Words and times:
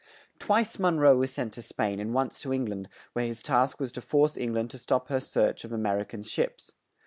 Twice 0.39 0.79
Mon 0.79 0.97
roe 0.97 1.15
was 1.15 1.31
sent 1.31 1.53
to 1.53 1.61
Spain 1.61 1.99
and 1.99 2.11
once 2.11 2.41
to 2.41 2.51
Eng 2.51 2.65
land, 2.65 2.89
where 3.13 3.27
his 3.27 3.43
task 3.43 3.79
was 3.79 3.91
to 3.91 4.01
force 4.01 4.35
Eng 4.35 4.51
land 4.55 4.71
to 4.71 4.79
stop 4.79 5.09
her 5.09 5.19
search 5.19 5.63
of 5.63 5.71
A 5.71 5.77
mer 5.77 5.99
i 5.99 6.03
can 6.03 6.23
ships. 6.23 6.71